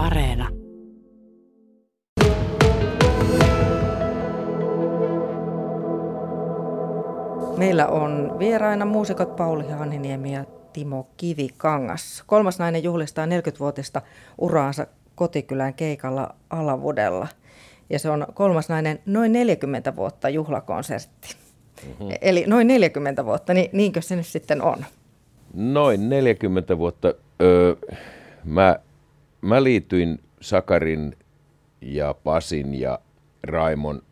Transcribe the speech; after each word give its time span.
Areena. 0.00 0.48
Meillä 7.56 7.86
on 7.86 8.36
vieraina 8.38 8.84
muusikot 8.84 9.36
Pauli 9.36 9.68
Haniniemi 9.68 10.34
ja 10.34 10.44
Timo 10.72 11.08
Kivikangas. 11.16 12.24
Kolmas 12.26 12.58
nainen 12.58 12.82
juhlistaa 12.82 13.26
40-vuotista 13.26 14.02
uraansa 14.38 14.86
kotikylän 15.14 15.74
keikalla 15.74 16.34
Alavudella. 16.50 17.28
Ja 17.90 17.98
se 17.98 18.10
on 18.10 18.26
kolmas 18.34 18.68
nainen 18.68 18.98
noin 19.06 19.32
40 19.32 19.96
vuotta 19.96 20.28
juhlakonsertti. 20.28 21.36
Mm-hmm. 21.86 22.08
Eli 22.20 22.44
noin 22.46 22.66
40 22.66 23.24
vuotta, 23.24 23.54
niin 23.54 23.70
niinkö 23.72 24.02
se 24.02 24.16
nyt 24.16 24.26
sitten 24.26 24.62
on? 24.62 24.84
Noin 25.54 26.08
40 26.08 26.78
vuotta. 26.78 27.14
Öö, 27.42 27.74
mä, 28.44 28.78
mä 29.40 29.62
liityin 29.62 30.20
Sakarin 30.40 31.16
ja 31.80 32.14
Pasin 32.24 32.80
ja 32.80 32.98
Raimon 33.42 34.02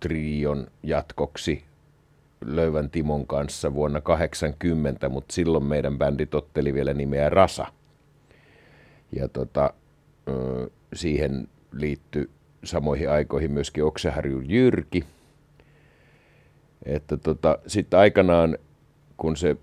trion 0.00 0.66
jatkoksi 0.82 1.64
Löyvän 2.44 2.90
Timon 2.90 3.26
kanssa 3.26 3.74
vuonna 3.74 4.00
80, 4.00 5.08
mutta 5.08 5.34
silloin 5.34 5.64
meidän 5.64 5.98
bändi 5.98 6.26
totteli 6.26 6.74
vielä 6.74 6.94
nimeä 6.94 7.30
Rasa. 7.30 7.66
Ja 9.12 9.28
tota, 9.28 9.74
siihen 10.94 11.48
liittyi 11.72 12.30
samoihin 12.64 13.10
aikoihin 13.10 13.50
myöskin 13.52 13.84
Okseharju 13.84 14.40
Jyrki. 14.40 15.04
Että 16.84 17.16
tota, 17.16 17.58
sitten 17.66 18.00
aikanaan, 18.00 18.58
kun 19.16 19.36
se, 19.36 19.56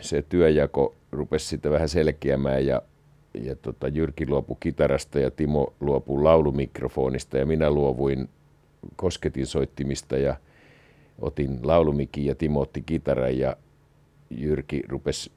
se 0.00 0.22
työjako 0.22 0.94
rupesi 1.12 1.46
sitten 1.46 1.72
vähän 1.72 1.88
selkeämään 1.88 2.66
ja, 2.66 2.82
ja 3.34 3.56
tota, 3.56 3.88
Jyrki 3.88 4.28
luopui 4.28 4.56
kitarasta 4.60 5.18
ja 5.18 5.30
Timo 5.30 5.74
luopui 5.80 6.22
laulumikrofonista 6.22 7.38
ja 7.38 7.46
minä 7.46 7.70
luovuin 7.70 8.28
kosketin 8.96 9.46
soittimista 9.46 10.16
ja 10.16 10.36
otin 11.20 11.58
laulumikin 11.62 12.26
ja 12.26 12.34
Timo 12.34 12.60
otti 12.60 12.82
kitaran 12.82 13.38
ja 13.38 13.56
Jyrki 14.30 14.82
rupesi 14.88 15.32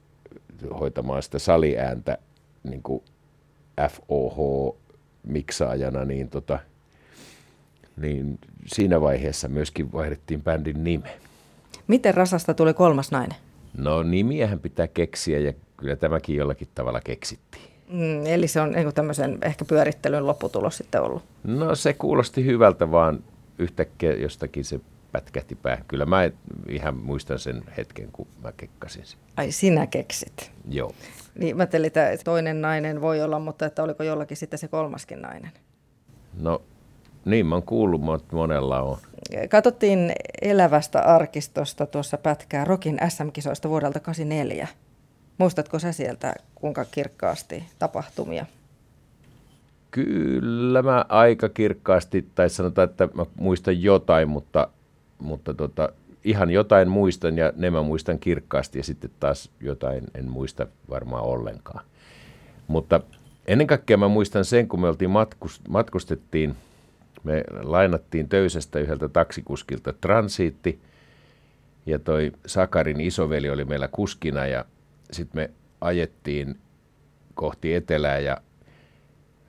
hoitamaan 0.80 1.22
sitä 1.22 1.38
saliääntä 1.38 2.18
niin 2.62 2.82
kuin 2.82 3.02
FOH-miksaajana, 3.88 6.04
niin, 6.04 6.28
tota, 6.28 6.58
niin 7.96 8.38
siinä 8.66 9.00
vaiheessa 9.00 9.48
myöskin 9.48 9.92
vaihdettiin 9.92 10.42
bändin 10.42 10.84
nime. 10.84 11.18
Miten 11.86 12.14
Rasasta 12.14 12.54
tuli 12.54 12.74
kolmas 12.74 13.10
nainen? 13.10 13.38
No 13.76 14.02
nimiähän 14.02 14.60
pitää 14.60 14.88
keksiä 14.88 15.38
ja 15.38 15.52
kyllä 15.76 15.96
tämäkin 15.96 16.36
jollakin 16.36 16.68
tavalla 16.74 17.00
keksittiin. 17.00 17.71
Mm, 17.92 18.26
eli 18.26 18.48
se 18.48 18.60
on 18.60 18.72
niin 18.72 18.94
tämmöisen 18.94 19.38
ehkä 19.42 19.64
pyörittelyn 19.64 20.26
lopputulos 20.26 20.76
sitten 20.76 21.02
ollut? 21.02 21.22
No 21.44 21.74
se 21.74 21.92
kuulosti 21.92 22.44
hyvältä, 22.44 22.90
vaan 22.90 23.24
yhtäkkiä 23.58 24.12
jostakin 24.12 24.64
se 24.64 24.80
pätkähti 25.12 25.54
päähän. 25.54 25.84
Kyllä 25.88 26.06
mä 26.06 26.30
ihan 26.68 26.96
muistan 26.96 27.38
sen 27.38 27.62
hetken, 27.76 28.08
kun 28.12 28.26
mä 28.42 28.52
kekkasin 28.52 29.06
sen. 29.06 29.18
Ai 29.36 29.52
sinä 29.52 29.86
keksit? 29.86 30.52
Joo. 30.68 30.92
Niin 31.38 31.56
mä 31.56 31.62
ajattelin, 31.62 31.86
että 31.86 32.16
toinen 32.24 32.60
nainen 32.60 33.00
voi 33.00 33.22
olla, 33.22 33.38
mutta 33.38 33.66
että 33.66 33.82
oliko 33.82 34.02
jollakin 34.02 34.36
sitten 34.36 34.58
se 34.58 34.68
kolmaskin 34.68 35.22
nainen? 35.22 35.50
No 36.40 36.62
niin, 37.24 37.46
mä 37.46 37.54
oon 37.54 37.62
kuullut, 37.62 38.00
mutta 38.00 38.36
monella 38.36 38.80
on. 38.80 38.98
Katsottiin 39.50 40.12
elävästä 40.42 41.00
arkistosta 41.00 41.86
tuossa 41.86 42.18
pätkää 42.18 42.64
Rokin 42.64 42.98
SM-kisoista 43.08 43.68
vuodelta 43.68 44.00
84. 44.00 44.68
Muistatko 45.38 45.78
sä 45.78 45.92
sieltä 45.92 46.34
kuinka 46.54 46.84
kirkkaasti 46.84 47.64
tapahtumia? 47.78 48.46
Kyllä 49.90 50.82
mä 50.82 51.04
aika 51.08 51.48
kirkkaasti, 51.48 52.28
tai 52.34 52.50
sanotaan, 52.50 52.90
että 52.90 53.08
mä 53.14 53.26
muistan 53.36 53.82
jotain, 53.82 54.28
mutta, 54.28 54.68
mutta 55.18 55.54
tota, 55.54 55.92
ihan 56.24 56.50
jotain 56.50 56.88
muistan 56.88 57.38
ja 57.38 57.52
ne 57.56 57.70
mä 57.70 57.82
muistan 57.82 58.18
kirkkaasti 58.18 58.78
ja 58.78 58.84
sitten 58.84 59.10
taas 59.20 59.50
jotain 59.60 60.04
en 60.14 60.30
muista 60.30 60.66
varmaan 60.90 61.24
ollenkaan. 61.24 61.84
Mutta 62.66 63.00
ennen 63.46 63.66
kaikkea 63.66 63.96
mä 63.96 64.08
muistan 64.08 64.44
sen, 64.44 64.68
kun 64.68 64.80
me 64.80 64.88
oltiin 64.88 65.10
matkust, 65.10 65.68
matkustettiin, 65.68 66.56
me 67.24 67.44
lainattiin 67.62 68.28
Töysästä 68.28 68.78
yhdeltä 68.78 69.08
taksikuskilta 69.08 69.92
transiitti 69.92 70.80
ja 71.86 71.98
toi 71.98 72.32
Sakarin 72.46 73.00
isoveli 73.00 73.50
oli 73.50 73.64
meillä 73.64 73.88
kuskina 73.88 74.46
ja 74.46 74.64
sitten 75.12 75.42
me 75.42 75.50
ajettiin 75.80 76.58
kohti 77.34 77.74
etelää 77.74 78.18
ja 78.18 78.36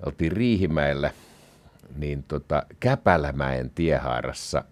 oltiin 0.05 0.31
Riihimäellä, 0.31 1.11
niin 1.95 2.23
tota, 2.23 2.63
Käpälämäen 2.79 3.71
tiehaarassa 3.75 4.63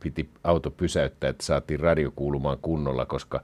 piti 0.00 0.30
auto 0.44 0.70
pysäyttää, 0.70 1.30
että 1.30 1.44
saatiin 1.44 1.80
radio 1.80 2.12
kuulumaan 2.16 2.58
kunnolla, 2.62 3.06
koska 3.06 3.42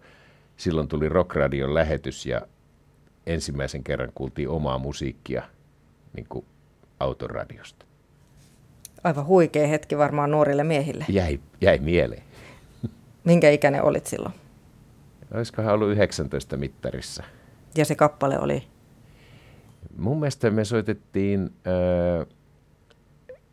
silloin 0.56 0.88
tuli 0.88 1.08
Rockradion 1.08 1.74
lähetys 1.74 2.26
ja 2.26 2.40
ensimmäisen 3.26 3.84
kerran 3.84 4.12
kuultiin 4.14 4.48
omaa 4.48 4.78
musiikkia 4.78 5.42
niin 6.12 6.26
kuin 6.28 6.44
autoradiosta. 7.00 7.86
Aivan 9.04 9.26
huikea 9.26 9.66
hetki 9.66 9.98
varmaan 9.98 10.30
nuorille 10.30 10.64
miehille. 10.64 11.04
Jäi, 11.08 11.40
jäi 11.60 11.78
mieleen. 11.78 12.22
Minkä 13.24 13.50
ikäinen 13.50 13.82
olit 13.82 14.06
silloin? 14.06 14.34
Olisikohan 15.34 15.74
ollut 15.74 15.92
19 15.92 16.56
mittarissa. 16.56 17.22
Ja 17.76 17.84
se 17.84 17.94
kappale 17.94 18.38
oli? 18.38 18.62
Mun 19.96 20.20
mielestä 20.20 20.50
me 20.50 20.64
soitettiin, 20.64 21.52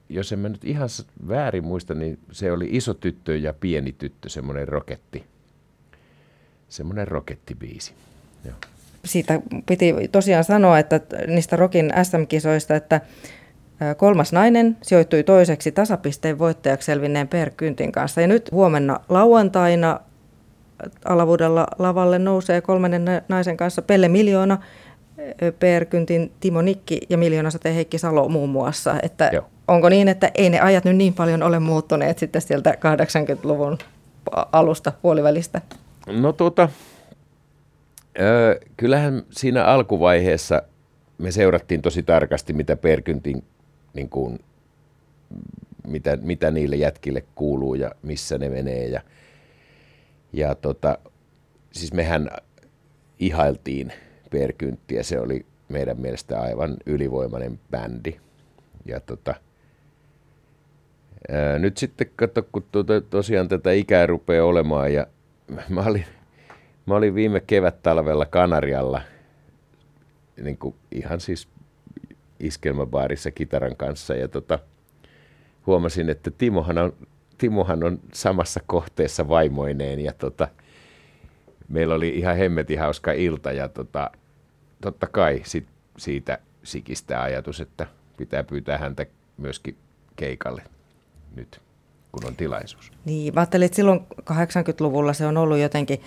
jos 0.09 0.31
en 0.31 0.40
mä 0.40 0.50
nyt 0.50 0.66
ihan 0.66 0.90
väärin 1.28 1.64
muista, 1.64 1.94
niin 1.94 2.19
se 2.31 2.52
oli 2.52 2.68
iso 2.72 2.94
tyttö 2.94 3.38
ja 3.38 3.53
pieni 3.53 3.91
tyttö, 3.91 4.30
semmoinen 4.30 4.68
roketti. 4.68 5.24
Semmoinen 6.69 7.08
rokettibiisi. 7.08 7.94
Joo. 8.46 8.56
Siitä 9.06 9.41
piti 9.66 9.94
tosiaan 10.12 10.44
sanoa, 10.44 10.80
että 10.80 11.00
niistä 11.28 11.56
Rokin 11.56 11.94
SM-kisoista, 12.03 12.75
että 12.75 13.02
Kolmas 13.97 14.34
nainen 14.34 14.78
sijoittui 14.81 15.24
toiseksi 15.24 15.72
tasapisteen 15.72 16.40
voittajaksi 16.40 16.85
selvinneen 16.85 17.28
Per 17.28 17.52
Kyntin 17.58 17.91
kanssa. 17.91 18.22
Ja 18.22 18.28
nyt 18.28 18.52
huomenna 18.52 19.00
lauantaina 19.09 20.00
Alavuudella 21.06 21.68
lavalle 21.80 22.19
nousee 22.19 22.62
kolmannen 22.62 23.06
naisen 23.30 23.58
kanssa 23.58 23.81
Pelle 23.81 24.08
Miljoona, 24.08 24.58
Per 25.59 25.86
Kyntin 25.86 26.31
Timo 26.40 26.62
Nikki 26.62 27.02
ja 27.09 27.18
Miljoona 27.18 27.52
Sate 27.52 27.75
Heikki 27.75 27.97
Salo 27.97 28.30
muun 28.30 28.50
muassa. 28.50 28.96
Että 29.03 29.30
Joo. 29.34 29.46
onko 29.68 29.90
niin, 29.90 30.08
että 30.08 30.31
ei 30.35 30.50
ne 30.50 30.59
ajat 30.59 30.85
nyt 30.85 30.96
niin 30.96 31.14
paljon 31.14 31.44
ole 31.44 31.59
muuttuneet 31.59 32.18
sitten 32.18 32.41
sieltä 32.41 32.72
80-luvun 32.72 33.78
alusta, 34.52 34.91
puolivälistä? 35.02 35.62
No 36.08 36.34
tuota, 36.34 36.69
ö, 38.19 38.59
kyllähän 38.78 39.24
siinä 39.31 39.66
alkuvaiheessa 39.66 40.62
me 41.18 41.31
seurattiin 41.31 41.81
tosi 41.81 42.03
tarkasti, 42.03 42.53
mitä 42.53 42.75
Perkyntin 42.75 43.44
niin 43.94 44.09
kuin, 44.09 44.40
mitä, 45.88 46.18
mitä 46.22 46.52
niille 46.52 46.75
jätkille 46.75 47.24
kuuluu 47.35 47.75
ja 47.75 47.91
missä 48.02 48.38
ne 48.38 48.50
menee. 48.50 48.85
Ja, 48.85 49.02
ja 50.35 50.56
tota, 50.56 50.97
siis 51.72 51.94
mehän 51.94 52.29
ihailtiin 53.19 53.94
Perkynttiä, 54.29 55.03
se 55.03 55.19
oli 55.19 55.46
meidän 55.69 56.01
mielestä 56.01 56.41
aivan 56.41 56.78
ylivoimainen 56.85 57.59
bändi. 57.72 58.19
Ja 58.85 59.00
tota, 59.00 59.35
ää, 61.31 61.59
nyt 61.59 61.78
sitten 61.78 62.12
katso, 62.16 62.44
kun 62.51 62.66
tuota, 62.72 63.01
tosiaan 63.01 63.47
tätä 63.47 63.72
ikää 63.72 64.06
rupeaa 64.06 64.46
olemaan 64.46 64.94
ja 64.94 65.07
mä 65.69 65.81
olin, 65.81 66.06
mä 66.85 66.96
olin 66.96 67.16
viime 67.16 67.40
kevät-talvella 67.40 68.25
Kanarialla, 68.25 69.02
niin 70.41 70.57
kuin 70.57 70.75
ihan 70.91 71.19
siis 71.19 71.47
iskelmäbaarissa 72.40 73.31
kitaran 73.31 73.76
kanssa 73.76 74.16
ja 74.16 74.28
tota, 74.28 74.59
huomasin, 75.67 76.09
että 76.09 76.31
Timohan 76.31 76.78
on, 76.78 76.93
Timohan 77.37 77.84
on 77.84 77.99
samassa 78.14 78.59
kohteessa 78.67 79.28
vaimoineen 79.28 79.99
ja 79.99 80.14
tota, 80.14 80.47
meillä 81.67 81.96
oli 81.96 82.09
ihan 82.09 82.37
hemmetin 82.37 82.79
hauska 82.79 83.11
ilta 83.11 83.52
ja 83.52 83.70
tota, 83.70 84.11
totta 84.82 85.08
kai 85.08 85.41
sit 85.46 85.66
siitä 85.97 86.37
sikistä 86.64 87.22
ajatus, 87.22 87.61
että 87.61 87.87
pitää 88.17 88.43
pyytää 88.43 88.78
häntä 88.78 89.05
myöskin 89.37 89.78
keikalle 90.16 90.61
nyt, 91.35 91.61
kun 92.11 92.26
on 92.26 92.35
tilaisuus. 92.35 92.91
Niin, 93.05 93.34
mä 93.34 93.41
ajattelin, 93.41 93.66
että 93.66 93.76
silloin 93.76 93.99
80-luvulla 94.22 95.14
se 95.14 95.26
on 95.26 95.38
ollut 95.38 95.58
jotenkin 95.58 96.02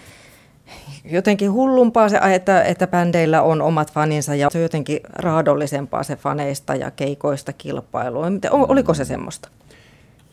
jotenkin 1.05 1.53
hullumpaa 1.53 2.09
se, 2.09 2.21
että, 2.35 2.63
että 2.63 2.87
bändeillä 2.87 3.43
on 3.43 3.63
omat 3.63 3.93
faninsa 3.93 4.35
ja 4.35 4.51
se 4.51 4.59
on 4.59 4.63
jotenkin 4.63 5.01
raadollisempaa 5.13 6.03
se 6.03 6.17
faneista 6.17 6.75
ja 6.75 6.91
keikoista 6.91 7.53
kilpailua. 7.53 8.27
Oliko 8.51 8.95
se 8.95 9.05
semmoista? 9.05 9.49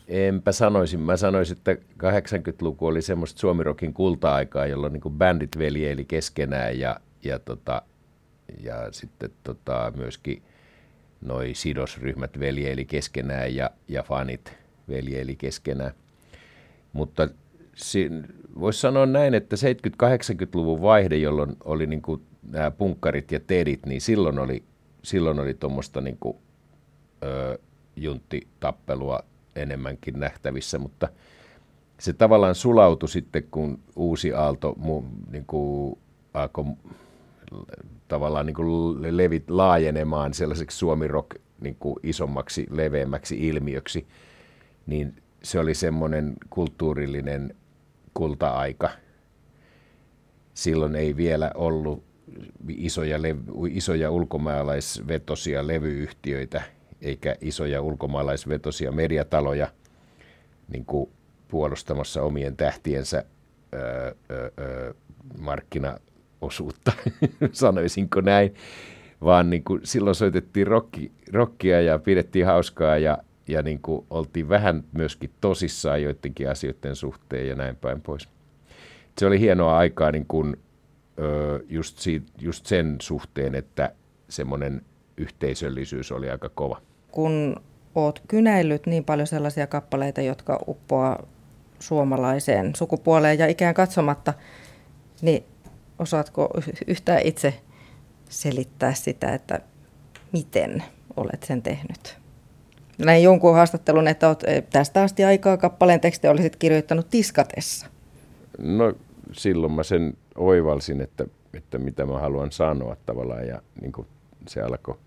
Enpä 0.08 0.52
sanoisin. 0.52 1.00
Mä 1.00 1.16
sanoisin, 1.16 1.56
että 1.56 1.76
80-luku 2.02 2.86
oli 2.86 3.02
semmoista 3.02 3.40
suomirokin 3.40 3.94
kulta-aikaa, 3.94 4.66
jolloin 4.66 4.92
niin 4.92 5.18
bändit 5.18 5.58
veljeili 5.58 6.04
keskenään 6.04 6.78
ja, 6.78 7.00
ja, 7.24 7.38
tota, 7.38 7.82
ja 8.60 8.92
sitten 8.92 9.30
tota, 9.42 9.92
myöskin 9.96 10.42
noi 11.20 11.54
sidosryhmät 11.54 12.38
veljeili 12.38 12.84
keskenään 12.84 13.54
ja, 13.54 13.70
ja 13.88 14.02
fanit 14.02 14.56
veljeili 14.88 15.36
keskenään. 15.36 15.92
Mutta 16.92 17.28
voisi 18.60 18.80
sanoa 18.80 19.06
näin, 19.06 19.34
että 19.34 19.56
70-80-luvun 19.56 20.82
vaihde, 20.82 21.16
jolloin 21.16 21.56
oli 21.64 21.86
niin 21.86 22.02
nämä 22.50 22.70
punkkarit 22.70 23.32
ja 23.32 23.40
tedit, 23.40 23.86
niin 23.86 24.00
silloin 24.00 24.38
oli, 24.38 24.62
silloin 25.02 25.40
oli 25.40 25.54
tuommoista 25.54 26.00
niin 26.00 26.16
kuin, 26.20 26.36
ö, 27.22 27.58
junttitappelua 27.96 29.20
enemmänkin 29.56 30.20
nähtävissä, 30.20 30.78
mutta 30.78 31.08
se 32.00 32.12
tavallaan 32.12 32.54
sulautui 32.54 33.08
sitten, 33.08 33.42
kun 33.50 33.78
uusi 33.96 34.32
aalto 34.32 34.76
niin 35.30 35.44
kuin, 35.46 35.98
alkoi 36.34 36.64
tavallaan 38.08 38.46
niin 38.46 38.54
kuin 38.54 39.16
levit 39.16 39.50
laajenemaan 39.50 40.34
sellaiseksi 40.34 40.78
suomirok 40.78 41.34
niin 41.60 41.76
kuin 41.80 41.96
isommaksi, 42.02 42.66
leveämmäksi 42.70 43.48
ilmiöksi, 43.48 44.06
niin 44.86 45.22
se 45.42 45.58
oli 45.58 45.74
semmoinen 45.74 46.34
kulttuurillinen 46.50 47.54
kulta-aika. 48.14 48.90
Silloin 50.54 50.96
ei 50.96 51.16
vielä 51.16 51.50
ollut 51.54 52.04
isoja, 52.68 53.18
lev- 53.18 53.70
isoja 53.70 54.10
ulkomaalaisvetosia 54.10 55.66
levyyhtiöitä 55.66 56.62
eikä 57.02 57.36
isoja 57.40 57.82
ulkomaalaisvetosia 57.82 58.92
mediataloja 58.92 59.68
niin 60.68 60.84
kuin 60.84 61.10
puolustamassa 61.48 62.22
omien 62.22 62.56
tähtiensä 62.56 63.24
öö, 63.74 64.14
öö, 64.30 64.94
markkinaosuutta, 65.38 66.92
sanoisinko 67.52 68.20
näin, 68.20 68.54
vaan 69.24 69.50
niin 69.50 69.64
kuin 69.64 69.80
silloin 69.84 70.14
soitettiin 70.14 70.66
rocki, 70.66 71.12
rockia 71.32 71.80
ja 71.80 71.98
pidettiin 71.98 72.46
hauskaa 72.46 72.98
ja, 72.98 73.18
ja 73.48 73.62
niin 73.62 73.82
kuin 73.82 74.06
oltiin 74.10 74.48
vähän 74.48 74.84
myöskin 74.92 75.30
tosissaan 75.40 76.02
joidenkin 76.02 76.50
asioiden 76.50 76.96
suhteen 76.96 77.48
ja 77.48 77.54
näin 77.54 77.76
päin 77.76 78.00
pois. 78.00 78.28
Se 79.18 79.26
oli 79.26 79.40
hienoa 79.40 79.78
aikaa 79.78 80.12
niin 80.12 80.26
kuin, 80.26 80.56
just, 81.68 81.98
siitä, 81.98 82.26
just 82.38 82.66
sen 82.66 82.96
suhteen, 83.00 83.54
että 83.54 83.92
semmoinen 84.28 84.82
yhteisöllisyys 85.16 86.12
oli 86.12 86.30
aika 86.30 86.48
kova. 86.48 86.80
Kun 87.10 87.56
oot 87.94 88.22
kynäillyt 88.28 88.86
niin 88.86 89.04
paljon 89.04 89.26
sellaisia 89.26 89.66
kappaleita, 89.66 90.20
jotka 90.20 90.64
uppoaa 90.66 91.26
suomalaiseen 91.78 92.74
sukupuoleen 92.76 93.38
ja 93.38 93.46
ikään 93.46 93.74
katsomatta, 93.74 94.34
niin 95.22 95.44
osaatko 95.98 96.50
yhtään 96.86 97.20
itse 97.24 97.54
selittää 98.28 98.94
sitä, 98.94 99.34
että 99.34 99.60
miten 100.32 100.82
olet 101.16 101.42
sen 101.42 101.62
tehnyt? 101.62 102.18
Näin 102.98 103.22
jonkun 103.22 103.54
haastattelun, 103.54 104.08
että 104.08 104.28
olet 104.28 104.44
eh, 104.46 104.62
tästä 104.70 105.02
asti 105.02 105.24
aikaa 105.24 105.56
kappaleen 105.56 106.00
tekstiä 106.00 106.30
olisit 106.30 106.56
kirjoittanut 106.56 107.10
tiskatessa. 107.10 107.86
No 108.58 108.92
silloin 109.32 109.72
mä 109.72 109.82
sen 109.82 110.14
oivalsin, 110.36 111.00
että, 111.00 111.26
että 111.54 111.78
mitä 111.78 112.06
mä 112.06 112.18
haluan 112.18 112.52
sanoa 112.52 112.96
tavallaan 113.06 113.46
ja 113.46 113.62
niin 113.80 113.92
kuin 113.92 114.06
se 114.48 114.62
alkoi. 114.62 114.98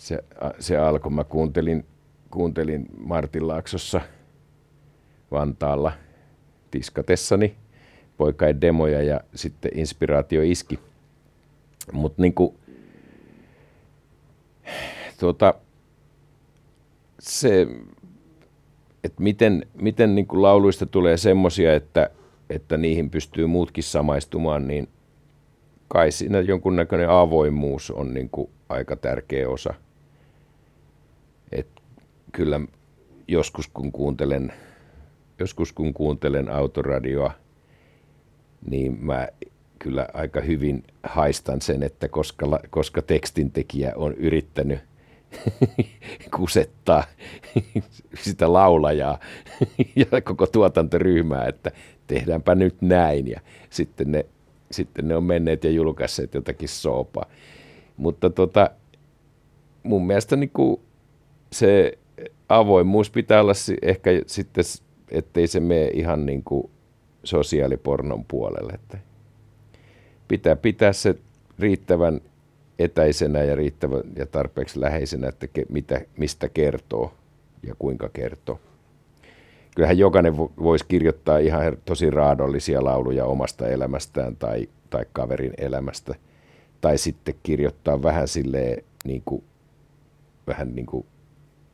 Se, 0.00 0.24
se 0.58 0.76
alkoi. 0.76 1.12
Mä 1.12 1.24
kuuntelin, 1.24 1.86
kuuntelin 2.30 2.86
Martin 2.98 3.48
Laaksossa 3.48 4.00
Vantaalla 5.30 5.92
tiskatessani 6.70 7.54
poikain 8.16 8.60
demoja 8.60 9.02
ja 9.02 9.20
sitten 9.34 9.70
inspiraatio 9.78 10.42
iski. 10.42 10.78
Mutta 11.92 12.22
niin 12.22 12.34
kuin, 12.34 12.54
tuota, 15.20 15.54
se, 17.18 17.66
että 19.04 19.22
miten, 19.22 19.66
miten 19.74 20.14
niin 20.14 20.26
kuin 20.26 20.42
lauluista 20.42 20.86
tulee 20.86 21.16
semmoisia, 21.16 21.74
että, 21.74 22.10
että 22.50 22.76
niihin 22.76 23.10
pystyy 23.10 23.46
muutkin 23.46 23.84
samaistumaan, 23.84 24.68
niin 24.68 24.88
kai 25.88 26.12
siinä 26.12 26.40
jonkunnäköinen 26.40 27.10
avoimuus 27.10 27.90
on 27.90 28.14
niin 28.14 28.30
kuin 28.30 28.50
aika 28.68 28.96
tärkeä 28.96 29.48
osa. 29.48 29.74
Et 31.52 31.68
kyllä 32.32 32.60
joskus 33.28 33.68
kun 33.68 33.92
kuuntelen, 33.92 34.52
joskus 35.38 35.72
kun 35.72 35.94
kuuntelen 35.94 36.48
autoradioa, 36.48 37.32
niin 38.70 39.04
mä 39.04 39.28
kyllä 39.78 40.08
aika 40.12 40.40
hyvin 40.40 40.84
haistan 41.02 41.60
sen, 41.60 41.82
että 41.82 42.08
koska, 42.08 42.60
koska 42.70 43.02
tekstintekijä 43.02 43.92
on 43.96 44.14
yrittänyt 44.14 44.78
kusettaa 46.36 47.04
sitä 48.24 48.52
laulajaa 48.52 49.18
ja 49.96 50.20
koko 50.20 50.46
tuotantoryhmää, 50.46 51.46
että 51.46 51.72
tehdäänpä 52.06 52.54
nyt 52.54 52.82
näin. 52.82 53.28
Ja 53.28 53.40
sitten 53.70 54.12
ne, 54.12 54.26
sitten 54.70 55.08
ne 55.08 55.16
on 55.16 55.24
menneet 55.24 55.64
ja 55.64 55.70
julkaisseet 55.70 56.34
jotakin 56.34 56.68
soopaa. 56.68 57.26
Mutta 57.96 58.30
tota, 58.30 58.70
mun 59.82 60.06
mielestä 60.06 60.36
niin 60.36 60.50
kuin 60.50 60.80
se 61.52 61.98
avoimuus 62.48 63.10
pitää 63.10 63.40
olla 63.40 63.52
ehkä 63.82 64.10
sitten, 64.26 64.64
ettei 65.10 65.46
se 65.46 65.60
mene 65.60 65.86
ihan 65.86 66.26
niin 66.26 66.44
kuin 66.44 66.70
sosiaalipornon 67.24 68.24
puolelle. 68.24 68.72
Että 68.72 68.98
pitää 70.28 70.56
pitää 70.56 70.92
se 70.92 71.14
riittävän 71.58 72.20
etäisenä 72.78 73.42
ja 73.42 73.56
riittävän 73.56 74.02
ja 74.16 74.26
tarpeeksi 74.26 74.80
läheisenä, 74.80 75.28
että 75.28 75.46
ke, 75.46 75.66
mitä, 75.68 76.00
mistä 76.16 76.48
kertoo 76.48 77.14
ja 77.62 77.74
kuinka 77.78 78.08
kertoo. 78.08 78.60
Kyllähän 79.74 79.98
jokainen 79.98 80.36
voisi 80.36 80.84
kirjoittaa 80.88 81.38
ihan 81.38 81.76
tosi 81.84 82.10
raadollisia 82.10 82.84
lauluja 82.84 83.24
omasta 83.24 83.68
elämästään 83.68 84.36
tai, 84.36 84.68
tai 84.90 85.04
kaverin 85.12 85.54
elämästä. 85.58 86.14
Tai 86.80 86.98
sitten 86.98 87.34
kirjoittaa 87.42 88.02
vähän 88.02 88.28
silleen, 88.28 88.84
niin 89.04 89.22
kuin, 89.24 89.44
vähän 90.46 90.74
niin 90.74 90.86
kuin 90.86 91.06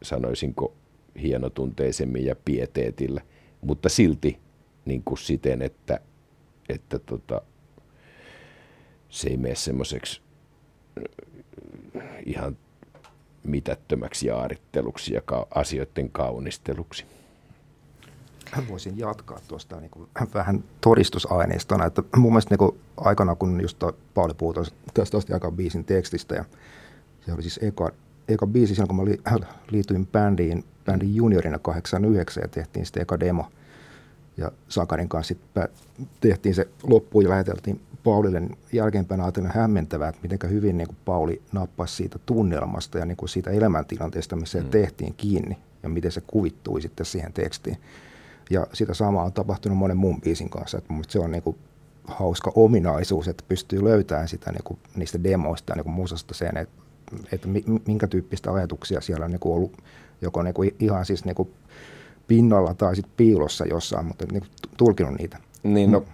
sanoisinko 0.03 0.75
hienotunteisemmin 1.23 2.25
ja 2.25 2.37
pieteetillä, 2.45 3.21
mutta 3.61 3.89
silti 3.89 4.39
niin 4.85 5.03
kuin 5.05 5.19
siten, 5.19 5.63
että, 5.63 6.01
että 6.69 6.99
tota, 6.99 7.43
se 9.09 9.29
ei 9.29 9.37
mene 9.37 9.55
semmoiseksi 9.55 10.21
ihan 12.27 12.57
mitättömäksi 13.43 14.27
jaaritteluksi 14.27 15.15
ja 15.15 15.21
ka- 15.21 15.47
asioiden 15.55 16.11
kaunisteluksi. 16.11 17.05
Voisin 18.69 18.99
jatkaa 18.99 19.41
tuosta 19.49 19.81
niin 19.81 19.91
kuin, 19.91 20.09
vähän 20.35 20.65
todistusaineistona, 20.81 21.85
että 21.85 22.03
mun 22.17 22.33
mielestä 22.33 22.51
niin 22.53 22.59
kuin, 22.59 22.79
aikana, 22.97 23.35
kun 23.35 23.61
just 23.61 23.83
Pauli 24.15 24.35
puhui 24.35 24.55
tästä 24.95 25.17
asti 25.17 25.33
aika 25.33 25.51
biisin 25.51 25.85
tekstistä, 25.85 26.35
ja 26.35 26.45
se 27.27 27.33
oli 27.33 27.43
siis 27.43 27.59
eka, 27.63 27.93
eka 28.29 28.47
biisi 28.47 28.75
silloin, 28.75 28.89
kun 28.89 28.97
mä 28.97 29.05
li, 29.05 29.21
liityin 29.71 30.07
bändiin, 30.07 30.65
bändin 30.85 31.15
juniorina 31.15 31.59
89 31.59 32.43
ja 32.43 32.49
tehtiin 32.49 32.87
sitten 32.87 33.03
eka 33.03 33.21
demo, 33.21 33.47
ja 34.37 34.53
Sakarin 34.69 35.09
kanssa 35.09 35.35
sitten 35.35 35.69
tehtiin 36.21 36.55
se 36.55 36.69
loppuun 36.83 37.25
ja 37.25 37.31
läheteltiin 37.31 37.81
Paulille 38.05 38.43
jälkeenpäin 38.73 39.21
ajatellen 39.21 39.53
hämmentävää, 39.55 40.09
että 40.09 40.21
miten 40.23 40.51
hyvin 40.51 40.77
niin 40.77 40.89
kuin 40.89 40.97
Pauli 41.05 41.43
nappasi 41.53 41.95
siitä 41.95 42.19
tunnelmasta 42.27 42.99
ja 42.99 43.07
niin 43.07 43.17
kuin 43.17 43.29
siitä 43.29 43.51
elämäntilanteesta, 43.51 44.37
missä 44.37 44.61
mm. 44.61 44.69
tehtiin 44.69 45.15
kiinni 45.17 45.59
ja 45.83 45.89
miten 45.89 46.13
se 46.13 46.23
kuvittui 46.27 46.83
sitten 46.83 47.07
siihen 47.07 47.33
tekstiin. 47.33 47.77
Ja 48.51 48.67
sitä 48.73 48.95
samaa 48.95 49.25
on 49.25 49.33
tapahtunut 49.33 49.79
monen 49.79 49.97
muun 49.97 50.21
biisin 50.21 50.51
kanssa, 50.51 50.79
että 50.79 50.95
se 51.09 51.19
on 51.19 51.31
niin 51.31 51.43
kuin 51.43 51.57
hauska 52.05 52.53
ominaisuus, 52.55 53.29
että 53.29 53.45
pystyy 53.49 53.85
löytämään 53.85 54.29
sitä 54.29 54.53
niin 54.53 54.65
kuin 54.65 54.79
niistä 54.97 55.23
demoista 55.23 55.75
niin 55.75 55.85
kuin 55.85 55.95
musasta 55.95 56.35
sen, 56.35 56.57
että, 56.57 56.83
että 57.33 57.49
minkä 57.87 58.07
tyyppistä 58.07 58.53
ajatuksia 58.53 59.01
siellä 59.01 59.25
on 59.25 59.31
niin 59.31 59.41
kuin 59.41 59.55
ollut 59.55 59.77
joko 60.23 60.43
niin 60.43 60.55
kuin 60.55 60.75
ihan 60.81 61.07
siis 61.07 61.25
niin 61.25 61.35
kuin 61.35 61.51
pinnalla 62.27 62.75
tai 62.75 62.97
sitten 62.97 63.13
piilossa 63.17 63.67
jossain, 63.67 64.07
mutta 64.07 64.27
niin 64.33 64.41
kuin 64.41 64.51
tulkinut 64.77 65.19
niitä. 65.19 65.39
Niin, 65.63 65.93
no 65.93 66.05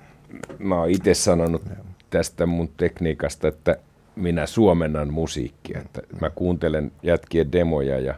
mä 0.58 0.78
oon 0.78 0.90
itse 0.90 1.14
sanonut 1.14 1.62
tästä 2.10 2.46
mun 2.46 2.68
tekniikasta, 2.76 3.48
että 3.48 3.76
minä 4.16 4.46
suomennan 4.46 5.12
musiikkia. 5.12 5.80
Että 5.80 6.02
mä 6.20 6.30
kuuntelen 6.30 6.92
jätkien 7.02 7.52
demoja 7.52 7.98
ja 7.98 8.14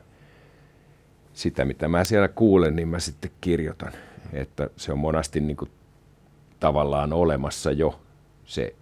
sitä, 1.33 1.65
mitä 1.65 1.89
mä 1.89 2.05
siellä 2.05 2.29
kuulen, 2.29 2.77
niin 2.77 2.89
mä 2.89 2.99
sitten 2.99 3.31
kirjoitan. 3.41 3.93
Että 4.33 4.71
se 4.77 4.93
on 4.93 4.99
monasti 4.99 5.41
niin 5.41 5.57
kuin 5.57 5.71
tavallaan 6.61 7.13
olemassa 7.13 7.73
jo 7.73 8.01
se 8.45 8.75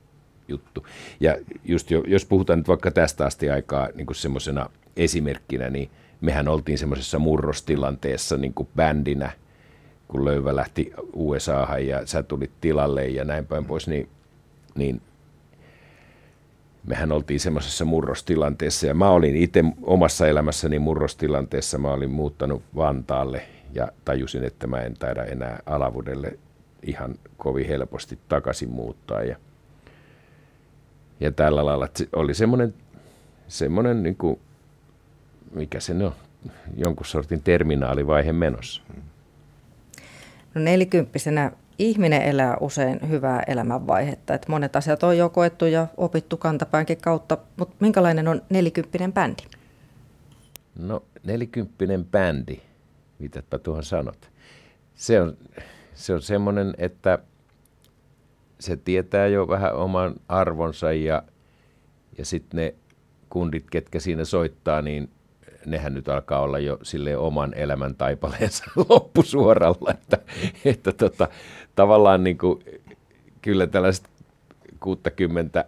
juttu. 0.52 0.86
Ja 1.20 1.36
just 1.64 1.90
jo, 1.90 2.02
jos 2.06 2.24
puhutaan 2.24 2.58
nyt 2.58 2.68
vaikka 2.68 2.90
tästä 2.90 3.26
asti 3.26 3.50
aikaa 3.50 3.88
niin 3.94 4.06
kuin 4.06 4.16
semmoisena 4.16 4.70
esimerkkinä, 4.96 5.70
niin 5.70 5.90
mehän 6.20 6.48
oltiin 6.48 6.78
semmoisessa 6.78 7.18
murrostilanteessa 7.18 8.36
niin 8.36 8.54
kuin 8.54 8.68
bändinä– 8.76 9.32
kun 10.12 10.24
Löyvä 10.24 10.56
lähti 10.56 10.92
USAhan 11.12 11.86
ja 11.86 12.06
sä 12.06 12.22
tulit 12.22 12.50
tilalle 12.60 13.08
ja 13.08 13.24
näin 13.24 13.46
päin 13.46 13.64
pois, 13.64 13.88
niin, 13.88 14.08
niin 14.74 15.00
mehän 16.86 17.12
oltiin 17.12 17.40
semmoisessa 17.40 17.84
murrostilanteessa 17.84 18.86
ja 18.86 18.94
mä 18.94 19.10
olin 19.10 19.36
itse 19.36 19.64
omassa 19.82 20.26
elämässäni 20.26 20.78
murrostilanteessa. 20.78 21.78
Mä 21.78 21.92
olin 21.92 22.10
muuttanut 22.10 22.62
Vantaalle 22.76 23.42
ja 23.74 23.88
tajusin, 24.04 24.44
että 24.44 24.66
mä 24.66 24.80
en 24.80 24.94
taida 24.94 25.24
enää 25.24 25.58
Alavudelle 25.66 26.38
ihan 26.82 27.14
kovin 27.36 27.66
helposti 27.66 28.18
takaisin 28.28 28.70
muuttaa. 28.70 29.22
Ja, 29.22 29.36
ja 31.22 31.32
tällä 31.32 31.64
lailla 31.64 31.84
että 31.84 32.04
oli 32.12 32.34
semmoinen, 32.34 32.74
semmoinen 33.48 34.02
niin 34.02 34.16
kuin, 34.16 34.40
mikä 35.54 35.80
se 35.80 35.92
on, 35.92 36.12
jonkun 36.76 37.06
sortin 37.06 37.42
terminaalivaihe 37.42 38.32
menossa. 38.32 38.82
No 40.54 40.62
nelikymppisenä 40.62 41.52
ihminen 41.78 42.22
elää 42.22 42.56
usein 42.60 43.08
hyvää 43.08 43.42
elämänvaihetta. 43.46 44.34
Että 44.34 44.50
monet 44.50 44.76
asiat 44.76 45.02
on 45.02 45.18
jo 45.18 45.28
koettu 45.28 45.66
ja 45.66 45.86
opittu 45.96 46.36
kantapäänkin 46.36 46.98
kautta, 46.98 47.38
mutta 47.56 47.76
minkälainen 47.80 48.28
on 48.28 48.42
nelikymppinen 48.50 49.12
bändi? 49.12 49.42
No 50.78 51.02
nelikymppinen 51.24 52.04
bändi, 52.04 52.60
mitäpä 53.18 53.58
tuohon 53.58 53.84
sanot. 53.84 54.30
Se 54.94 55.20
on, 55.20 55.36
se 55.94 56.14
on 56.14 56.22
semmoinen, 56.22 56.74
että 56.78 57.18
se 58.62 58.76
tietää 58.76 59.26
jo 59.26 59.48
vähän 59.48 59.74
oman 59.74 60.14
arvonsa 60.28 60.92
ja, 60.92 61.22
ja 62.18 62.24
sitten 62.24 62.58
ne 62.58 62.74
kundit, 63.30 63.70
ketkä 63.70 64.00
siinä 64.00 64.24
soittaa, 64.24 64.82
niin 64.82 65.10
nehän 65.66 65.94
nyt 65.94 66.08
alkaa 66.08 66.40
olla 66.40 66.58
jo 66.58 66.78
sille 66.82 67.16
oman 67.16 67.54
elämän 67.54 67.94
taipaleensa 67.94 68.64
loppusuoralla, 68.88 69.90
että, 69.90 70.18
että 70.64 70.92
tota, 70.92 71.28
tavallaan 71.74 72.24
niin 72.24 72.38
kuin, 72.38 72.64
kyllä 73.42 73.66
tällaiset 73.66 74.08
60 74.80 75.64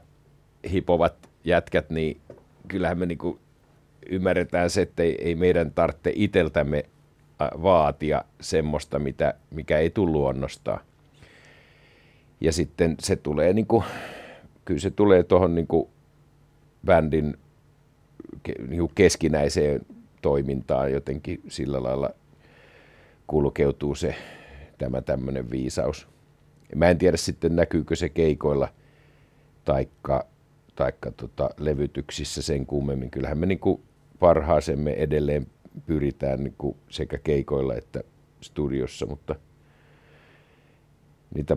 hipovat 0.70 1.14
jätkät, 1.44 1.90
niin 1.90 2.20
kyllähän 2.68 2.98
me 2.98 3.06
niin 3.06 3.18
kuin 3.18 3.38
ymmärretään 4.10 4.70
se, 4.70 4.82
että 4.82 5.02
ei, 5.02 5.16
ei 5.20 5.34
meidän 5.34 5.70
tarvitse 5.70 6.12
iteltämme 6.14 6.84
vaatia 7.40 8.24
semmoista, 8.40 8.98
mitä, 8.98 9.34
mikä 9.50 9.78
ei 9.78 9.90
tule 9.90 10.10
luonnostaan. 10.10 10.80
Ja 12.44 12.52
sitten 12.52 12.96
se 13.00 13.16
tulee, 13.16 13.52
niin 13.52 13.66
kuin, 13.66 13.84
kyllä 14.64 14.80
se 14.80 14.90
tulee 14.90 15.22
tuohon 15.22 15.54
niin 15.54 15.68
bändin 16.86 17.38
niin 18.68 18.90
keskinäiseen 18.94 19.80
toimintaan 20.22 20.92
jotenkin 20.92 21.42
sillä 21.48 21.82
lailla 21.82 22.10
kulkeutuu 23.26 23.94
se 23.94 24.14
tämä 24.78 25.02
tämmöinen 25.02 25.50
viisaus. 25.50 26.08
Mä 26.74 26.90
en 26.90 26.98
tiedä 26.98 27.16
sitten 27.16 27.56
näkyykö 27.56 27.96
se 27.96 28.08
keikoilla 28.08 28.68
taikka, 29.64 30.26
taikka 30.74 31.10
tota, 31.10 31.50
levytyksissä 31.58 32.42
sen 32.42 32.66
kummemmin. 32.66 33.10
Kyllähän 33.10 33.38
me 33.38 33.46
niin 33.46 33.58
kuin 33.58 33.82
parhaasemme 34.18 34.90
edelleen 34.92 35.46
pyritään 35.86 36.44
niin 36.44 36.54
kuin 36.58 36.76
sekä 36.88 37.18
keikoilla 37.18 37.74
että 37.74 38.02
studiossa, 38.40 39.06
mutta 39.06 39.34
niitä, 41.34 41.56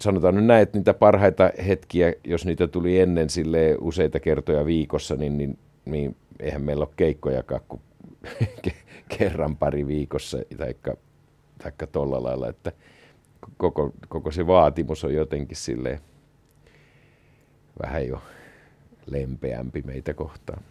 sanotaan 0.00 0.34
nyt 0.34 0.44
näin, 0.44 0.62
että 0.62 0.78
niitä 0.78 0.94
parhaita 0.94 1.50
hetkiä, 1.66 2.12
jos 2.24 2.44
niitä 2.46 2.68
tuli 2.68 3.00
ennen 3.00 3.30
sille 3.30 3.76
useita 3.80 4.20
kertoja 4.20 4.66
viikossa, 4.66 5.14
niin, 5.14 5.38
niin, 5.38 5.58
niin 5.84 6.16
eihän 6.40 6.62
meillä 6.62 6.84
ole 6.84 6.94
keikkojakaan 6.96 7.60
kuin 7.68 7.82
kerran 9.18 9.56
pari 9.56 9.86
viikossa, 9.86 10.38
taikka 11.62 11.86
tolla 11.86 12.22
lailla, 12.22 12.48
että 12.48 12.72
koko, 13.56 13.92
koko 14.08 14.30
se 14.30 14.46
vaatimus 14.46 15.04
on 15.04 15.14
jotenkin 15.14 15.56
silleen 15.56 16.00
vähän 17.82 18.08
jo 18.08 18.22
lempeämpi 19.06 19.82
meitä 19.82 20.14
kohtaan. 20.14 20.62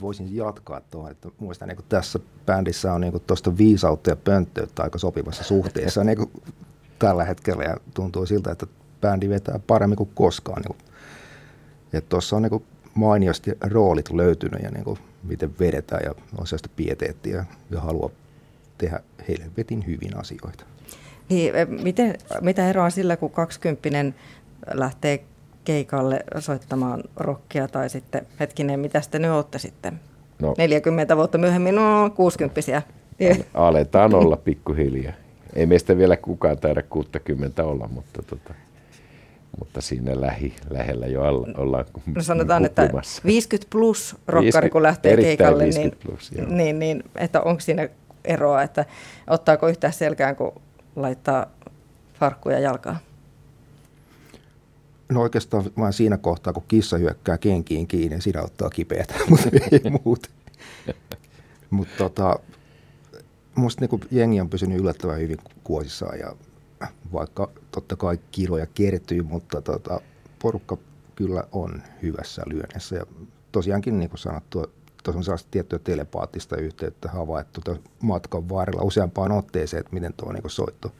Voisin 0.00 0.36
jatkaa 0.36 0.80
tuohon, 0.80 1.10
että 1.10 1.28
muistan 1.38 1.68
niin 1.68 1.78
tässä 1.88 2.18
bändissä 2.46 2.92
on 2.92 3.00
niin 3.00 3.20
tuosta 3.26 3.58
viisautta 3.58 4.10
ja 4.10 4.16
pönttöyttä 4.16 4.82
aika 4.82 4.98
sopivassa 4.98 5.44
suhteessa 5.44 6.04
niin 6.04 6.18
tällä 7.04 7.24
hetkellä 7.24 7.64
ja 7.64 7.76
tuntuu 7.94 8.26
siltä, 8.26 8.52
että 8.52 8.66
bändi 9.00 9.28
vetää 9.28 9.60
paremmin 9.66 9.96
kuin 9.96 10.10
koskaan. 10.14 10.62
Niin 11.92 12.02
tuossa 12.08 12.36
on 12.36 12.42
niin 12.42 12.64
mainiosti 12.94 13.50
roolit 13.60 14.12
löytynyt 14.12 14.62
ja 14.62 14.70
niin 14.70 14.84
kuin 14.84 14.98
miten 15.22 15.54
vedetään 15.60 16.02
ja 16.04 16.10
on 16.38 16.46
sellaista 16.46 16.68
pieteettiä 16.76 17.44
ja 17.70 17.80
halua 17.80 18.10
tehdä 18.78 19.00
vetin 19.56 19.86
hyvin 19.86 20.16
asioita. 20.16 20.64
Niin, 21.28 21.54
e, 21.54 21.64
miten, 21.64 22.14
mitä 22.40 22.68
eroa 22.68 22.90
sillä, 22.90 23.16
kun 23.16 23.30
20 23.30 24.18
lähtee 24.74 25.24
keikalle 25.64 26.24
soittamaan 26.38 27.02
rockia 27.16 27.68
tai 27.68 27.90
sitten, 27.90 28.26
hetkinen, 28.40 28.80
mitä 28.80 29.02
te 29.10 29.18
nyt 29.18 29.30
olette 29.30 29.58
sitten? 29.58 30.00
No, 30.42 30.54
40 30.58 31.16
vuotta 31.16 31.38
myöhemmin, 31.38 31.74
no 31.74 32.10
60 32.10 32.82
Aletaan 33.54 34.14
olla 34.14 34.36
pikkuhiljaa. 34.36 35.23
Ei 35.52 35.66
meistä 35.66 35.96
vielä 35.96 36.16
kukaan 36.16 36.58
taida 36.58 36.82
60 36.82 37.64
olla, 37.64 37.88
mutta 37.88 38.22
tota, 38.22 38.54
mutta 39.58 39.80
siinä 39.80 40.20
lähi, 40.20 40.54
lähellä 40.70 41.06
jo 41.06 41.22
alla, 41.22 41.48
ollaan 41.56 41.84
No 42.14 42.22
sanotaan, 42.22 42.62
huppumassa. 42.62 43.18
että 43.18 43.26
50 43.26 43.70
plus 43.70 44.16
rokkari, 44.26 44.70
kun 44.70 44.82
lähtee 44.82 45.16
keikalle, 45.16 45.64
niin, 45.66 45.92
plus, 46.06 46.32
niin, 46.48 46.78
niin, 46.78 47.02
että 47.16 47.40
onko 47.40 47.60
siinä 47.60 47.88
eroa, 48.24 48.62
että 48.62 48.84
ottaako 49.30 49.68
yhtään 49.68 49.92
selkään, 49.92 50.36
kun 50.36 50.52
laittaa 50.96 51.46
farkkuja 52.14 52.58
jalkaan? 52.58 52.98
No 55.08 55.22
oikeastaan 55.22 55.64
vain 55.78 55.92
siinä 55.92 56.16
kohtaa, 56.16 56.52
kun 56.52 56.64
kissa 56.68 56.98
hyökkää 56.98 57.38
kenkiin 57.38 57.86
kiinni, 57.86 58.08
niin 58.08 58.22
siinä 58.22 58.42
ottaa 58.42 58.70
kipeätä, 58.70 59.14
mutta 59.30 59.48
ei 59.72 59.90
muuta. 60.04 60.28
mutta 61.70 61.94
tota, 61.98 62.38
musta 63.54 63.80
niinku 63.80 64.00
jengi 64.10 64.40
on 64.40 64.50
pysynyt 64.50 64.80
yllättävän 64.80 65.20
hyvin 65.20 65.38
kuosissaan 65.64 66.18
ja 66.18 66.36
vaikka 67.12 67.50
totta 67.70 67.96
kai 67.96 68.18
kiloja 68.30 68.66
kertyy, 68.66 69.22
mutta 69.22 69.62
tota, 69.62 70.00
porukka 70.42 70.76
kyllä 71.16 71.44
on 71.52 71.82
hyvässä 72.02 72.42
lyönnissä. 72.46 72.96
Ja 72.96 73.06
tosiaankin, 73.52 73.98
niin 73.98 74.10
kuin 74.10 74.18
sanottu, 74.18 74.66
tuossa 75.04 75.18
on 75.18 75.24
sellaista 75.24 75.48
tiettyä 75.50 75.78
telepaattista 75.78 76.56
yhteyttä 76.56 77.08
havaittu 77.08 77.60
matkan 78.00 78.48
varrella 78.48 78.82
useampaan 78.82 79.32
otteeseen, 79.32 79.80
että 79.80 79.94
miten 79.94 80.14
tuo 80.16 80.32
niin 80.32 80.42
soitto 80.46 80.92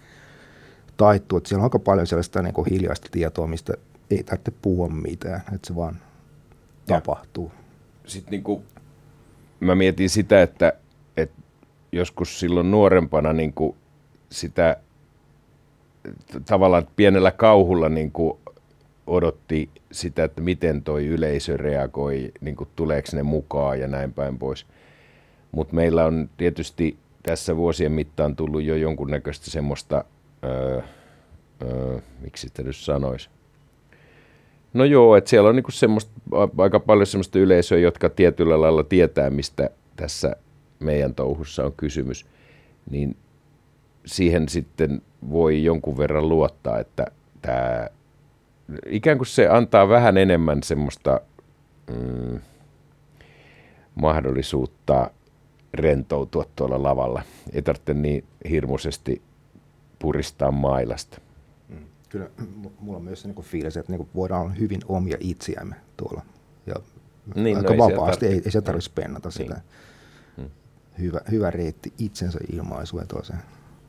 taittuu. 0.96 1.38
Että 1.38 1.49
siellä 1.49 1.61
on 1.61 1.64
aika 1.64 1.78
paljon 1.78 2.06
sellaista 2.06 2.42
niin 2.42 2.54
kuin 2.54 2.70
hiljaista 2.70 3.08
tietoa, 3.11 3.46
mistä 3.46 3.75
ei 4.11 4.23
tarvitse 4.23 4.52
puhua 4.62 4.88
mitään, 4.88 5.40
että 5.54 5.66
se 5.66 5.75
vaan 5.75 5.99
ja. 6.88 7.00
tapahtuu. 7.00 7.52
Sitten 8.06 8.30
niin 8.30 8.42
kuin, 8.42 8.64
mä 9.61 9.75
mietin 9.75 10.11
sitä, 10.11 10.42
että 10.42 10.73
joskus 11.94 12.40
silloin 12.40 12.70
nuorempana 12.70 13.32
niin 13.32 13.52
kuin 13.52 13.76
sitä 14.30 14.76
tavallaan 16.46 16.86
pienellä 16.96 17.30
kauhulla 17.30 17.88
niin 17.88 18.10
kuin 18.10 18.38
odotti 19.06 19.70
sitä, 19.92 20.24
että 20.24 20.40
miten 20.40 20.82
toi 20.82 21.06
yleisö 21.06 21.56
reagoi, 21.56 22.32
niin 22.40 22.56
kuin 22.56 22.68
tuleeko 22.76 23.08
ne 23.12 23.22
mukaan 23.22 23.80
ja 23.80 23.88
näin 23.88 24.12
päin 24.12 24.38
pois. 24.38 24.66
Mutta 25.52 25.74
meillä 25.74 26.04
on 26.04 26.30
tietysti 26.36 26.96
tässä 27.22 27.56
vuosien 27.56 27.92
mittaan 27.92 28.36
tullut 28.36 28.62
jo 28.62 28.76
jonkunnäköistä 28.76 29.50
semmoista, 29.50 30.04
öö, 30.44 30.80
öö, 31.62 31.98
miksi 32.20 32.48
sitä 32.48 32.62
nyt 32.62 32.76
sanoisi, 32.76 33.28
No 34.74 34.84
joo, 34.84 35.16
että 35.16 35.30
siellä 35.30 35.48
on 35.48 35.56
niinku 35.56 35.70
semmoista, 35.70 36.12
aika 36.58 36.80
paljon 36.80 37.06
semmoista 37.06 37.38
yleisöä, 37.38 37.78
jotka 37.78 38.08
tietyllä 38.08 38.60
lailla 38.60 38.84
tietää, 38.84 39.30
mistä 39.30 39.70
tässä 39.96 40.36
meidän 40.78 41.14
touhussa 41.14 41.64
on 41.64 41.73
kysymys. 41.76 42.26
Niin 42.90 43.16
siihen 44.07 44.49
sitten 44.49 45.02
voi 45.31 45.64
jonkun 45.64 45.97
verran 45.97 46.28
luottaa, 46.28 46.78
että 46.78 47.07
tämä 47.43 47.88
ikään 48.87 49.19
kuin 49.19 49.26
se 49.26 49.49
antaa 49.49 49.88
vähän 49.88 50.16
enemmän 50.16 50.62
semmoista 50.62 51.21
mm, 51.90 52.40
mahdollisuutta 53.95 55.11
rentoutua 55.75 56.45
tuolla 56.57 56.83
lavalla. 56.83 57.23
Ei 57.52 57.62
tarvitse 57.62 57.95
niin 57.95 58.25
hirmuisesti 58.50 59.23
puristaa 59.99 60.50
mailasta. 60.50 61.21
Mm, 61.69 61.76
kyllä 62.09 62.31
mulla 62.81 62.97
on 62.97 63.04
myös 63.04 63.23
se 63.23 63.28
niin 63.28 63.45
fiilis, 63.45 63.76
että 63.76 63.93
niin 63.93 64.09
voidaan 64.14 64.43
olla 64.43 64.54
hyvin 64.54 64.81
omia 64.88 65.16
itseämme 65.21 65.76
tuolla. 65.97 66.23
Ja 66.66 66.75
niin, 67.35 67.57
aika 67.57 67.75
no 67.75 67.78
vapaasti, 67.78 68.26
ei, 68.26 68.43
ei 68.45 68.50
se 68.50 68.61
tarvitse 68.61 68.90
pennata 68.95 69.28
niin. 69.28 69.33
sitä. 69.33 69.61
Hyvä, 70.98 71.20
hyvä 71.30 71.50
reitti 71.50 71.92
itsensä 71.98 72.38
ilmaisuun 72.52 73.06
toiseen. 73.08 73.38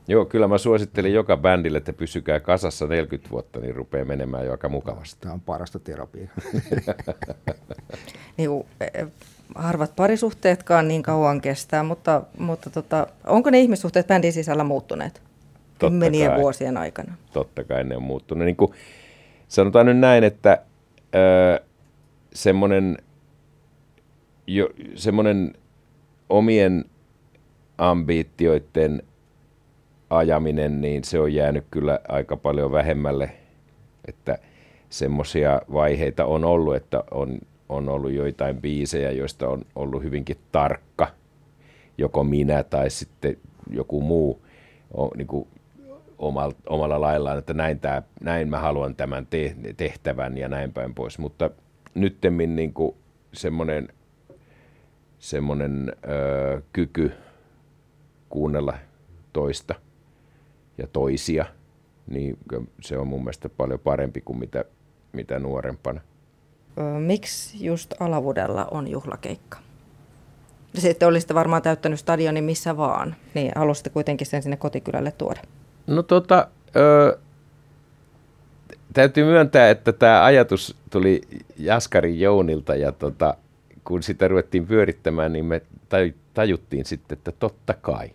Joo, 0.08 0.24
kyllä 0.24 0.48
mä 0.48 0.58
suosittelen 0.58 1.12
joka 1.12 1.36
bändille, 1.36 1.78
että 1.78 1.92
pysykää 1.92 2.40
kasassa 2.40 2.86
40 2.86 3.30
vuotta, 3.30 3.60
niin 3.60 3.74
rupeaa 3.74 4.04
menemään 4.04 4.46
jo 4.46 4.50
aika 4.50 4.68
mukavasti. 4.68 5.20
Tämä 5.20 5.34
on 5.34 5.40
parasta 5.40 5.78
terapiaa. 5.78 6.28
niin, 8.36 8.50
e, 8.80 9.06
harvat 9.54 9.96
parisuhteetkaan 9.96 10.88
niin 10.88 11.02
kauan 11.02 11.40
kestää, 11.40 11.82
mutta, 11.82 12.22
mutta 12.38 12.70
tota, 12.70 13.06
onko 13.26 13.50
ne 13.50 13.60
ihmissuhteet 13.60 14.06
bändin 14.06 14.32
sisällä 14.32 14.64
muuttuneet 14.64 15.22
kymmenien 15.78 16.30
kai, 16.30 16.40
vuosien 16.40 16.76
aikana? 16.76 17.14
Totta 17.32 17.64
kai 17.64 17.84
ne 17.84 17.96
on 17.96 18.02
muuttunut. 18.02 18.44
Niin 18.44 18.56
kuin 18.56 18.72
sanotaan 19.48 19.86
nyt 19.86 19.98
näin, 19.98 20.24
että 20.24 20.62
ö, 21.14 21.64
semmoinen, 22.34 22.98
jo, 24.46 24.68
semmoinen 24.94 25.54
omien 26.28 26.84
ambiitioiden 27.78 29.02
ajaminen, 30.10 30.80
niin 30.80 31.04
se 31.04 31.18
on 31.18 31.34
jäänyt 31.34 31.64
kyllä 31.70 32.00
aika 32.08 32.36
paljon 32.36 32.72
vähemmälle, 32.72 33.30
että 34.08 34.38
semmoisia 34.90 35.62
vaiheita 35.72 36.24
on 36.24 36.44
ollut, 36.44 36.76
että 36.76 37.04
on, 37.10 37.38
on 37.68 37.88
ollut 37.88 38.12
joitain 38.12 38.60
biisejä, 38.60 39.10
joista 39.10 39.48
on 39.48 39.62
ollut 39.74 40.02
hyvinkin 40.02 40.36
tarkka, 40.52 41.08
joko 41.98 42.24
minä 42.24 42.62
tai 42.62 42.90
sitten 42.90 43.36
joku 43.70 44.00
muu 44.00 44.42
on, 44.94 45.10
niin 45.16 45.26
kuin 45.26 45.48
omalla, 46.18 46.54
omalla 46.66 47.00
laillaan, 47.00 47.38
että 47.38 47.54
näin, 47.54 47.80
tää, 47.80 48.02
näin 48.20 48.48
mä 48.48 48.58
haluan 48.58 48.94
tämän 48.94 49.26
te, 49.26 49.56
tehtävän 49.76 50.38
ja 50.38 50.48
näin 50.48 50.72
päin 50.72 50.94
pois. 50.94 51.18
Mutta 51.18 51.50
nyttemmin 51.94 52.56
niin 52.56 52.74
semmoinen, 53.32 53.88
semmoinen 55.18 55.92
öö, 56.08 56.60
kyky 56.72 57.12
kuunnella 58.28 58.74
toista 59.32 59.74
ja 60.78 60.86
toisia, 60.86 61.44
niin 62.06 62.38
se 62.80 62.98
on 62.98 63.06
mun 63.06 63.20
mielestä 63.20 63.48
paljon 63.48 63.80
parempi 63.80 64.20
kuin 64.20 64.38
mitä, 64.38 64.64
mitä 65.12 65.38
nuorempana. 65.38 66.00
Miksi 66.98 67.64
just 67.64 67.94
Alavudella 68.00 68.64
on 68.70 68.88
juhlakeikka? 68.88 69.58
Sitten 70.74 71.08
olisitte 71.08 71.34
varmaan 71.34 71.62
täyttänyt 71.62 72.00
stadionin 72.00 72.44
missä 72.44 72.76
vaan, 72.76 73.16
niin 73.34 73.52
halusitte 73.56 73.90
kuitenkin 73.90 74.26
sen 74.26 74.42
sinne 74.42 74.56
kotikylälle 74.56 75.12
tuoda. 75.12 75.40
No 75.86 76.02
tota, 76.02 76.48
ö, 76.76 77.18
täytyy 78.92 79.24
myöntää, 79.24 79.70
että 79.70 79.92
tämä 79.92 80.24
ajatus 80.24 80.76
tuli 80.90 81.20
Jaskari 81.58 82.20
Jounilta 82.20 82.74
ja 82.74 82.92
tota, 82.92 83.34
kun 83.86 84.02
sitä 84.02 84.28
ruvettiin 84.28 84.66
pyörittämään, 84.66 85.32
niin 85.32 85.44
me 85.44 85.62
tajuttiin 86.34 86.84
sitten, 86.84 87.18
että 87.18 87.32
totta 87.32 87.74
kai. 87.74 88.10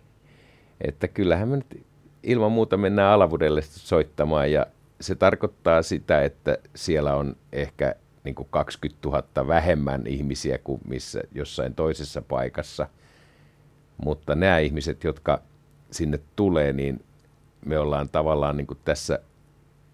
Että 0.80 1.08
kyllähän 1.08 1.48
me 1.48 1.56
nyt 1.56 1.86
ilman 2.22 2.52
muuta 2.52 2.76
mennään 2.76 3.12
Alavudelle 3.12 3.62
soittamaan 3.62 4.52
ja 4.52 4.66
se 5.00 5.14
tarkoittaa 5.14 5.82
sitä, 5.82 6.22
että 6.22 6.58
siellä 6.74 7.14
on 7.16 7.36
ehkä 7.52 7.94
niin 8.24 8.34
kuin 8.34 8.48
20 8.50 9.08
000 9.08 9.48
vähemmän 9.48 10.06
ihmisiä 10.06 10.58
kuin 10.58 10.80
missä 10.88 11.20
jossain 11.34 11.74
toisessa 11.74 12.22
paikassa. 12.22 12.88
Mutta 14.04 14.34
nämä 14.34 14.58
ihmiset, 14.58 15.04
jotka 15.04 15.42
sinne 15.90 16.20
tulee, 16.36 16.72
niin 16.72 17.04
me 17.66 17.78
ollaan 17.78 18.08
tavallaan 18.08 18.56
niin 18.56 18.66
kuin 18.66 18.78
tässä 18.84 19.18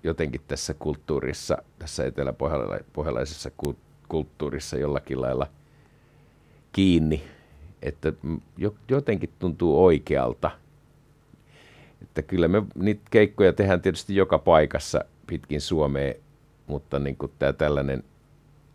jotenkin 0.03 0.41
tässä 0.49 0.75
kulttuurissa, 0.75 1.59
tässä 1.79 2.05
eteläpohjalaisessa 2.05 3.51
kulttuurissa 4.09 4.79
jollakin 4.79 5.21
lailla 5.21 5.47
kiinni, 6.73 7.25
että 7.83 8.13
jotenkin 8.89 9.31
tuntuu 9.39 9.85
oikealta. 9.85 10.51
Että 12.03 12.23
kyllä 12.23 12.49
me 12.49 12.63
niitä 12.75 13.03
keikkoja 13.11 13.53
tehdään 13.53 13.83
tietysti 13.83 14.17
joka 14.17 14.39
paikassa 14.39 15.05
pitkin 15.27 15.61
Suomea, 15.61 16.15
mutta 16.67 16.99
niin 16.99 17.17
tämä 17.39 17.53
tällainen, 17.53 18.05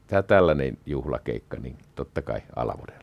tämä 0.07 0.21
tällainen 0.21 0.77
juhlakeikka, 0.85 1.57
niin 1.57 1.77
totta 1.95 2.21
kai 2.21 2.41
Alamodella. 2.55 3.02